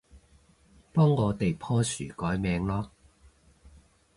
[0.91, 2.89] 幫我哋棵樹改名囉